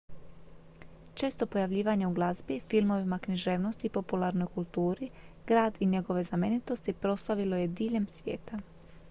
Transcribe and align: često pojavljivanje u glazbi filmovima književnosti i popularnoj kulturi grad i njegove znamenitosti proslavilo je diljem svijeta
često 1.15 1.45
pojavljivanje 1.45 2.07
u 2.07 2.13
glazbi 2.13 2.59
filmovima 2.69 3.19
književnosti 3.19 3.87
i 3.87 3.93
popularnoj 3.99 4.47
kulturi 4.55 5.09
grad 5.47 5.75
i 5.79 5.85
njegove 5.85 6.23
znamenitosti 6.23 6.93
proslavilo 6.93 7.55
je 7.55 7.67
diljem 7.67 8.07
svijeta 8.07 8.59